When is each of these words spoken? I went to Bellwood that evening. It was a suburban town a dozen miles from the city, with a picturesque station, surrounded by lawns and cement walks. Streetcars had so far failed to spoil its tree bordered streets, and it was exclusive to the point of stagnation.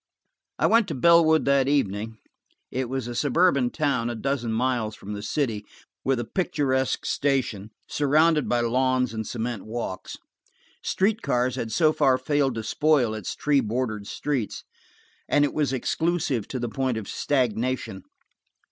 I 0.57 0.65
went 0.65 0.87
to 0.87 0.95
Bellwood 0.95 1.45
that 1.45 1.67
evening. 1.67 2.17
It 2.71 2.89
was 2.89 3.07
a 3.07 3.13
suburban 3.13 3.69
town 3.69 4.09
a 4.09 4.15
dozen 4.15 4.51
miles 4.51 4.95
from 4.95 5.13
the 5.13 5.21
city, 5.21 5.63
with 6.03 6.19
a 6.19 6.25
picturesque 6.25 7.05
station, 7.05 7.69
surrounded 7.87 8.49
by 8.49 8.61
lawns 8.61 9.13
and 9.13 9.27
cement 9.27 9.63
walks. 9.67 10.17
Streetcars 10.81 11.55
had 11.55 11.71
so 11.71 11.93
far 11.93 12.17
failed 12.17 12.55
to 12.55 12.63
spoil 12.63 13.13
its 13.13 13.35
tree 13.35 13.59
bordered 13.59 14.07
streets, 14.07 14.63
and 15.29 15.45
it 15.45 15.53
was 15.53 15.71
exclusive 15.71 16.47
to 16.47 16.57
the 16.57 16.67
point 16.67 16.97
of 16.97 17.07
stagnation. 17.07 18.01